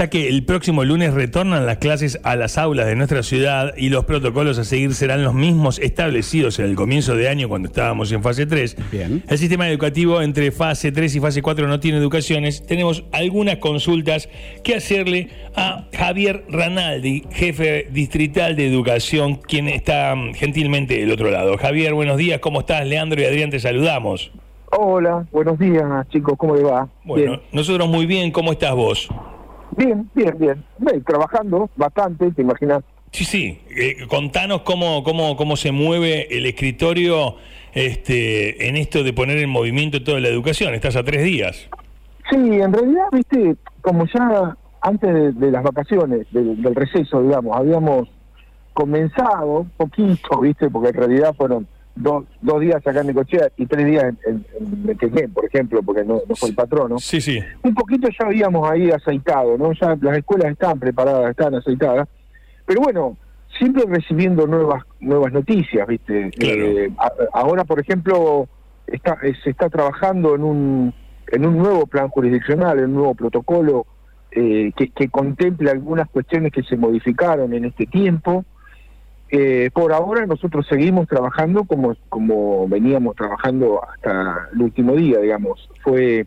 [0.00, 3.90] ya que el próximo lunes retornan las clases a las aulas de nuestra ciudad y
[3.90, 8.10] los protocolos a seguir serán los mismos establecidos en el comienzo de año cuando estábamos
[8.10, 8.78] en fase 3.
[8.90, 9.22] Bien.
[9.28, 12.64] El sistema educativo entre fase 3 y fase 4 no tiene educaciones.
[12.66, 14.30] Tenemos algunas consultas
[14.64, 21.30] que hacerle a Javier Ranaldi, jefe distrital de educación, quien está mm, gentilmente del otro
[21.30, 21.58] lado.
[21.58, 22.86] Javier, buenos días, ¿cómo estás?
[22.86, 24.32] Leandro y Adrián te saludamos.
[24.72, 26.88] Hola, buenos días chicos, ¿cómo le va?
[27.04, 29.10] Bueno, nosotros muy bien, ¿cómo estás vos?
[29.76, 30.64] Bien, bien, bien.
[30.78, 31.04] bien.
[31.04, 32.82] trabajando bastante, te imaginas.
[33.12, 33.60] Sí, sí.
[33.76, 37.36] Eh, contanos cómo, cómo, cómo se mueve el escritorio
[37.72, 40.74] este, en esto de poner en movimiento toda la educación.
[40.74, 41.68] Estás a tres días.
[42.30, 48.08] Sí, en realidad, viste, como ya antes de, las vacaciones, del receso, digamos, habíamos
[48.72, 51.66] comenzado poquito, viste, porque en realidad fueron
[52.00, 56.20] dos, dos días acá en Necochea y tres días en, en, por ejemplo, porque no,
[56.34, 56.98] fue el patrono.
[56.98, 57.40] Sí, sí.
[57.62, 59.72] Un poquito ya habíamos ahí aceitado, ¿no?
[59.72, 62.08] Ya las escuelas están preparadas, están aceitadas.
[62.66, 63.16] Pero bueno,
[63.58, 66.30] siempre recibiendo nuevas nuevas noticias, ¿viste?
[66.38, 66.90] Eh,
[67.32, 68.48] ahora, por ejemplo,
[68.86, 70.94] está, eh, se está trabajando en un,
[71.28, 73.86] en un nuevo plan jurisdiccional, en un nuevo protocolo
[74.30, 78.44] eh, que, que contemple algunas cuestiones que se modificaron en este tiempo.
[79.32, 85.68] Eh, por ahora nosotros seguimos trabajando como, como veníamos trabajando hasta el último día, digamos.
[85.82, 86.26] Fue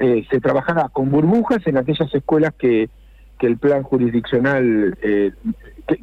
[0.00, 2.90] eh, se trabajará con burbujas en aquellas escuelas que,
[3.38, 5.32] que el plan jurisdiccional, eh,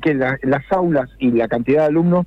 [0.01, 2.25] que, las aulas y la cantidad de alumnos,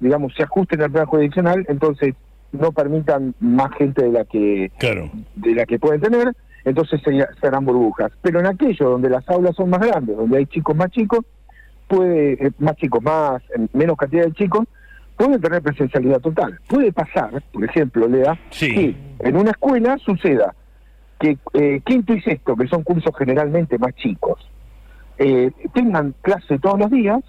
[0.00, 2.14] digamos, se ajusten al plan jurisdiccional, entonces
[2.52, 4.72] no permitan más gente de la que
[5.36, 7.00] de la que pueden tener, entonces
[7.40, 8.10] serán burbujas.
[8.22, 11.24] Pero en aquello donde las aulas son más grandes, donde hay chicos más chicos,
[11.88, 14.66] puede, eh, más chicos, más, menos cantidad de chicos,
[15.16, 16.58] pueden tener presencialidad total.
[16.68, 20.54] Puede pasar, por ejemplo, Lea, que en una escuela suceda
[21.18, 24.38] que eh, quinto y sexto, que son cursos generalmente más chicos,
[25.18, 27.20] eh, tengan clase todos los días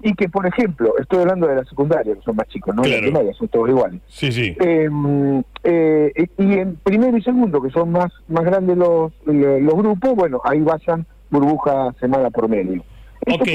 [0.00, 2.98] y que, por ejemplo, estoy hablando de la secundaria, que son más chicos, no la
[2.98, 4.00] primaria, son todos iguales.
[4.06, 4.56] Sí, sí.
[4.58, 10.40] Em, y en primero y segundo, que son más, más grandes los, los grupos, bueno,
[10.44, 12.82] ahí vayan burbuja semana por medio.
[13.28, 13.48] Ok,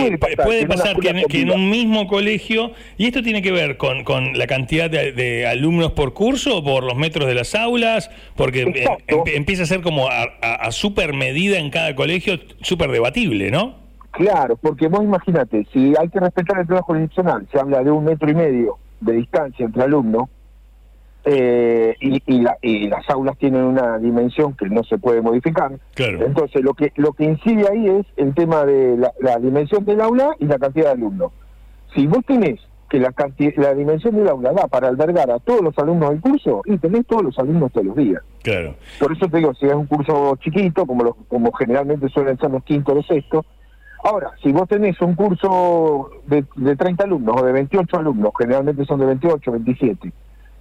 [0.44, 4.46] puede pasar, que, en, un mismo colegio, y esto tiene que ver con, con la
[4.46, 8.86] cantidad de, alumnos por curso, o por los metros de las aulas, porque
[9.28, 13.76] empieza a ser como a, super medida en cada colegio, súper debatible, ¿no?
[14.12, 18.04] Claro, porque vos imagínate, si hay que respetar el trabajo jurisdiccional, se habla de un
[18.04, 20.28] metro y medio de distancia entre alumnos,
[21.24, 22.22] eh, y,
[22.62, 25.72] y, las aulas tienen una dimensión que no se puede modificar.
[25.96, 30.36] Entonces, lo que lo que incide ahí es el tema de la, dimensión del aula
[30.40, 31.32] y la cantidad de alumnos.
[31.96, 32.60] Si vos tenés
[32.90, 33.14] que la,
[33.58, 37.06] la dimensión del aula va para albergar a todos los alumnos del curso, y tenés
[37.06, 38.22] todos los alumnos todos los días.
[38.44, 38.76] Claro.
[39.00, 42.64] Por eso te digo, si es un curso chiquito, como, como generalmente suelen ser los
[42.64, 43.46] quintos o los sextos,
[44.04, 48.84] Ahora, si vos tenés un curso de, de 30 alumnos o de 28 alumnos, generalmente
[48.86, 50.12] son de 28, 27,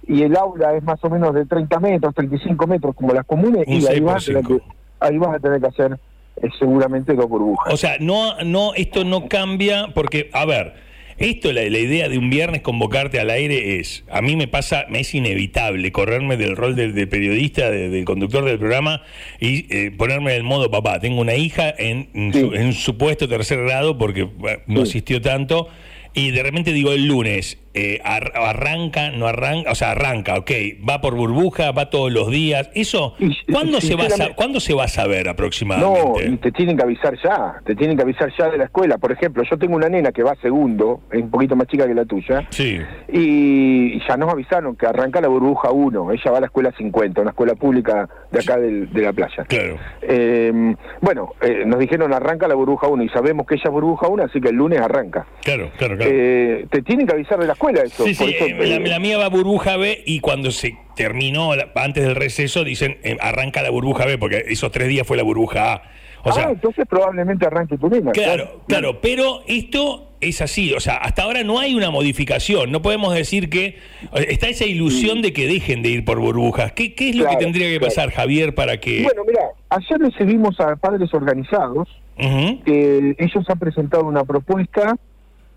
[0.07, 3.65] y el aula es más o menos de 30 metros, 35 metros como las comunes,
[3.67, 4.59] y ahí vas, a tener que,
[4.99, 5.99] ahí vas a tener que hacer
[6.37, 7.73] eh, seguramente dos burbujas.
[7.73, 10.73] O sea, no, no, esto no cambia porque, a ver,
[11.17, 14.85] esto, la, la, idea de un viernes convocarte al aire es, a mí me pasa,
[14.89, 19.03] me es inevitable correrme del rol del, periodista, del conductor del programa
[19.39, 20.99] y eh, ponerme en el modo papá.
[20.99, 24.27] Tengo una hija en, en, su, supuesto tercer grado porque
[24.65, 25.67] no asistió tanto
[26.13, 30.51] y de repente digo el lunes, eh, arranca, no arranca, o sea, arranca, ok,
[30.87, 32.69] va por burbuja, va todos los días.
[32.73, 33.15] Eso,
[33.51, 36.29] ¿cuándo, se va, a, ¿cuándo se va a saber aproximadamente?
[36.29, 38.97] No, te tienen que avisar ya, te tienen que avisar ya de la escuela.
[38.97, 41.93] Por ejemplo, yo tengo una nena que va segundo, es un poquito más chica que
[41.93, 42.79] la tuya, sí.
[43.11, 47.21] y ya nos avisaron que arranca la burbuja 1, ella va a la escuela 50,
[47.21, 49.45] una escuela pública de acá de la playa.
[49.45, 49.77] Claro.
[50.01, 54.07] Em, bueno, eh, nos dijeron arranca la burbuja 1 y sabemos que ella es burbuja
[54.07, 55.25] 1, así que el lunes arranca.
[55.43, 56.11] Claro, claro, claro.
[56.13, 60.03] Eh, te tienen que avisar de la Sí, sí, eh, la, mía va burbuja B
[60.05, 64.71] y cuando se terminó, antes del receso, dicen eh, arranca la burbuja B, porque esos
[64.71, 65.83] tres días fue la burbuja A.
[66.23, 68.11] O ah, entonces probablemente arranque tu nena.
[68.11, 72.83] Claro, claro, pero esto es así, o sea, hasta ahora no hay una modificación, no
[72.83, 73.79] podemos decir que
[74.13, 76.73] está esa ilusión de que dejen de ir por burbujas.
[76.73, 79.01] ¿Qué, qué es lo que tendría que pasar, Javier, para que...
[79.01, 84.95] Bueno, mira, ayer recibimos a padres organizados, que ellos han presentado una propuesta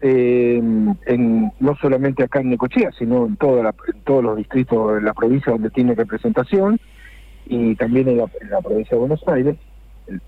[0.06, 0.60] eh,
[1.06, 3.74] en, no solamente acá en Necochea, sino en, toda
[4.04, 6.78] todos los distritos de la provincia donde tiene representación
[7.46, 9.56] y también en la, provincia de Buenos Aires.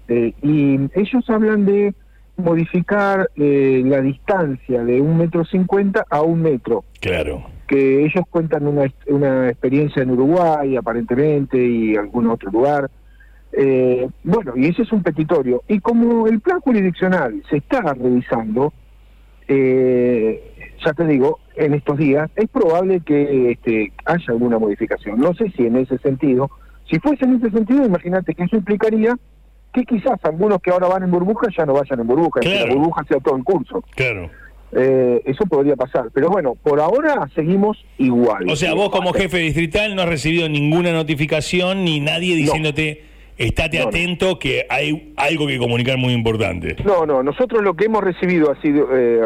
[0.08, 1.92] Eh, y ellos hablan de
[2.38, 6.84] modificar eh, la distancia de un metro cincuenta a un metro.
[7.02, 7.44] Claro.
[7.66, 12.90] Que ellos cuentan una, una experiencia en Uruguay, aparentemente, y algún otro lugar,
[13.52, 15.62] Eh, bueno, y ese es un petitorio.
[15.68, 18.72] Y como el plan jurisdiccional se está revisando,
[19.48, 20.42] eh,
[20.84, 25.18] ya te digo, en estos días, es probable que este, haya alguna modificación.
[25.18, 26.50] No sé si en ese sentido,
[26.88, 29.16] si fuese en ese sentido, imagínate que eso implicaría
[29.72, 32.74] que quizás algunos que ahora van en burbuja ya no vayan en burbuja, que la
[32.74, 33.82] burbuja sea todo el curso.
[33.94, 34.30] Claro.
[34.72, 38.48] Eh, eso podría pasar, pero bueno, por ahora seguimos igual.
[38.50, 43.04] O sea, vos como jefe distrital no has recibido ninguna notificación ni nadie diciéndote
[43.36, 46.76] estate atento que hay algo que comunicar muy importante.
[46.84, 49.20] No, no, nosotros lo que hemos recibido ha sido eh,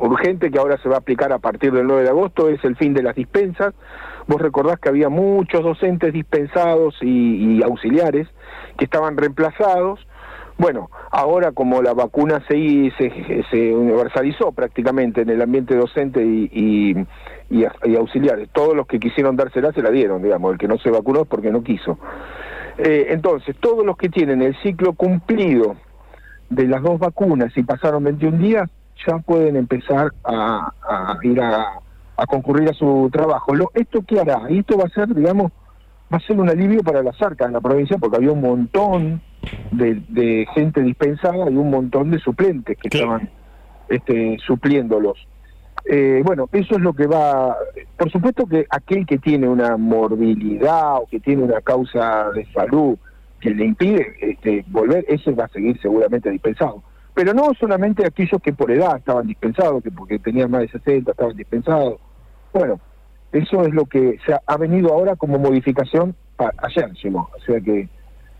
[0.00, 2.76] urgente, que ahora se va a aplicar a partir del 9 de agosto, es el
[2.76, 3.74] fin de las dispensas.
[4.26, 8.28] Vos recordás que había muchos docentes dispensados y, auxiliares
[8.78, 10.06] que estaban reemplazados.
[10.56, 12.92] Bueno, ahora como la vacuna se,
[13.50, 16.96] se, universalizó prácticamente en el ambiente docente y,
[17.50, 20.90] y, auxiliares, todos los que quisieron dársela se la dieron, digamos, el que no se
[20.90, 21.98] vacunó es porque no quiso.
[22.78, 25.76] Eh, entonces, todos los que tienen el ciclo cumplido
[26.50, 28.70] de las dos vacunas y pasaron 21 días,
[29.06, 30.72] ya pueden empezar a,
[31.22, 31.80] ir a,
[32.26, 33.54] concurrir a su trabajo.
[33.54, 34.42] Lo, ¿Esto qué hará?
[34.48, 35.52] Y esto va a ser, digamos,
[36.12, 39.20] va a ser un alivio para las arcas en la provincia porque había un montón
[39.72, 43.28] de, gente dispensada y un montón de suplentes que estaban
[43.88, 45.26] este, supliéndolos.
[45.86, 47.56] Eh, bueno, eso es lo que va.
[47.96, 52.96] Por supuesto que aquel que tiene una morbilidad o que tiene una causa de salud
[53.40, 56.82] que le impide este, volver, ese va a seguir seguramente dispensado.
[57.12, 61.10] Pero no solamente aquellos que por edad estaban dispensados, que porque tenían más de 60
[61.10, 62.00] estaban dispensados.
[62.52, 62.80] Bueno,
[63.32, 67.88] eso es lo que se ha, venido ahora como modificación ayer, O sea que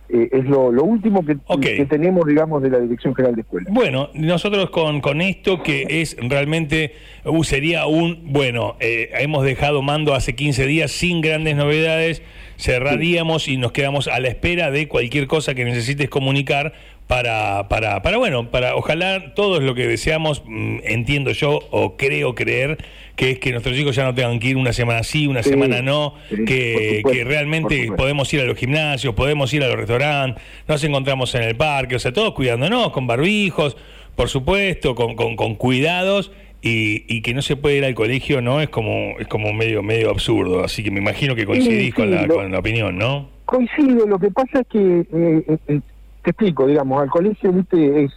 [0.09, 3.73] eh, es lo, último que, tenemos, digamos, de la Dirección General de Escuelas.
[3.73, 6.93] Bueno, nosotros con, con esto que es realmente,
[7.25, 12.23] uh, sería un, bueno, eh, hemos dejado mando hace 15 días sin grandes novedades,
[12.59, 16.73] cerraríamos y nos quedamos a la espera de cualquier cosa que necesites comunicar
[17.07, 22.35] para, para, para, bueno, para ojalá todos lo que deseamos, mm, entiendo yo o creo
[22.35, 22.79] creer,
[23.15, 25.83] que es que nuestros hijos ya no tengan que ir una semana sí, una semana
[25.83, 30.83] no, que, que, realmente podemos ir a los gimnasios, podemos ir a los restaurantes, nos
[30.83, 33.77] encontramos en el parque, o sea, todos cuidándonos, con barbijos,
[34.17, 36.33] por supuesto, con, con, con cuidados.
[36.67, 38.63] Y, y, que no se puede ir al colegio, ¿no?
[38.63, 42.27] Es como es como medio medio absurdo, así que me imagino que coincidís con, la,
[42.27, 43.29] con la opinión, ¿no?
[43.45, 45.81] Coincido, lo que pasa es que eh, eh,
[46.23, 48.13] te explico, digamos, al colegio, viste, es,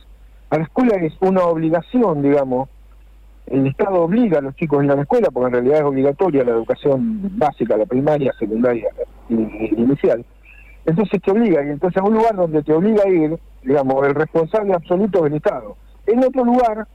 [0.50, 2.70] a la escuela es una obligación, digamos,
[3.48, 5.84] el Estado obliga a los chicos a ir a la escuela, porque en realidad es
[5.84, 8.88] obligatoria la educación básica, la primaria, secundaria
[9.30, 9.36] y,
[9.76, 10.26] inicial.
[10.86, 14.16] Entonces te obliga, y entonces a un lugar donde te obliga a ir, digamos, el
[14.16, 15.76] responsable absoluto es el Estado.
[16.06, 16.88] En otro lugar,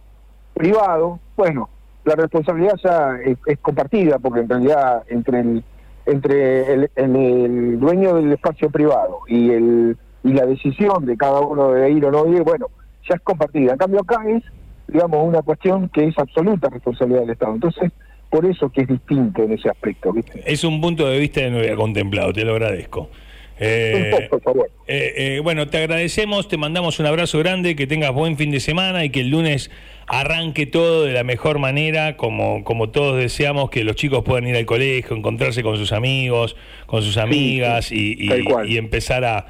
[0.55, 1.69] privado, bueno,
[2.05, 3.17] la responsabilidad ya
[3.47, 5.65] es, compartida, porque en realidad entre el
[6.05, 11.91] entre el, dueño del espacio privado y el y la decisión de cada uno de
[11.91, 12.67] ir o no ir, bueno,
[13.09, 13.73] ya es compartida.
[13.73, 14.43] En cambio acá es,
[14.87, 17.55] digamos, una cuestión que es absoluta responsabilidad del Estado.
[17.55, 17.93] Entonces,
[18.31, 20.15] por eso que es distinto en ese aspecto.
[20.47, 23.11] Es un punto de vista que no había contemplado, te lo agradezco.
[23.59, 24.71] Eh, por favor.
[24.87, 28.61] Eh, eh, bueno, te agradecemos, te mandamos un abrazo grande, que tengas buen fin de
[28.61, 29.71] semana y que el lunes
[30.07, 34.57] arranque todo de la mejor manera, como, como todos deseamos, que los chicos puedan ir
[34.57, 36.57] al colegio, encontrarse con sus amigos,
[36.87, 39.47] con sus amigas y, y, empezar a,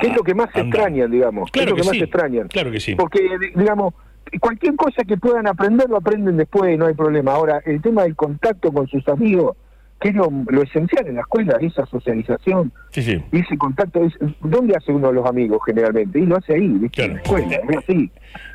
[0.00, 1.50] ¿Qué es lo que más extrañan, digamos?
[1.50, 2.48] Claro es lo que, más extrañan?
[2.48, 2.94] Claro que sí.
[2.94, 3.20] Porque,
[3.54, 3.94] digamos,
[4.40, 7.32] cualquier cosa que puedan aprender lo aprenden después, no hay problema.
[7.32, 9.56] Ahora, el tema del contacto con sus amigos
[10.00, 10.30] que es lo,
[10.62, 13.22] esencial en la escuela, esa socialización, sí, sí.
[13.32, 14.04] ese contacto.
[14.04, 16.18] Es, ¿Dónde hace uno los amigos generalmente?
[16.18, 17.04] Y lo hace ahí, ¿viste?
[17.04, 18.10] en la escuela, así.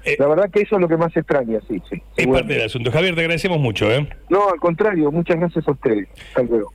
[0.06, 2.02] Eh, la verdad que eso es lo que más extraña, sí, sí.
[2.16, 2.92] Es parte del asunto.
[2.92, 4.08] Javier, te agradecemos mucho, ¿eh?
[4.30, 6.08] No, al contrario, muchas gracias a ustedes.
[6.28, 6.70] Hasta luego.